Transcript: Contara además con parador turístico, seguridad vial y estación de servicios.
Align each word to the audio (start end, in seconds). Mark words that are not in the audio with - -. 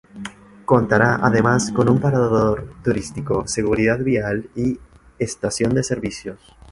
Contara 0.65 1.19
además 1.21 1.71
con 1.71 1.99
parador 1.99 2.73
turístico, 2.83 3.47
seguridad 3.47 3.99
vial 3.99 4.49
y 4.55 4.79
estación 5.19 5.75
de 5.75 5.83
servicios. 5.83 6.39